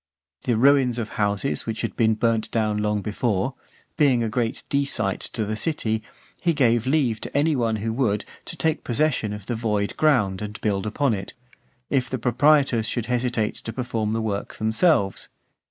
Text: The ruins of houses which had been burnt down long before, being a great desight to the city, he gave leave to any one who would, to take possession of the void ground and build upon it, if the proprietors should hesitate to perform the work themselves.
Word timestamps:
The 0.45 0.57
ruins 0.57 0.97
of 0.97 1.09
houses 1.09 1.67
which 1.67 1.81
had 1.83 1.95
been 1.95 2.15
burnt 2.15 2.49
down 2.49 2.79
long 2.79 3.03
before, 3.03 3.53
being 3.97 4.23
a 4.23 4.29
great 4.29 4.63
desight 4.67 5.19
to 5.33 5.45
the 5.45 5.55
city, 5.55 6.01
he 6.37 6.53
gave 6.53 6.87
leave 6.87 7.21
to 7.21 7.37
any 7.37 7.55
one 7.55 7.75
who 7.75 7.93
would, 7.93 8.25
to 8.45 8.55
take 8.57 8.83
possession 8.83 9.31
of 9.31 9.45
the 9.45 9.53
void 9.53 9.95
ground 9.97 10.41
and 10.41 10.59
build 10.61 10.87
upon 10.87 11.13
it, 11.13 11.33
if 11.91 12.09
the 12.09 12.17
proprietors 12.17 12.87
should 12.87 13.05
hesitate 13.05 13.53
to 13.57 13.71
perform 13.71 14.13
the 14.13 14.23
work 14.23 14.55
themselves. 14.55 15.29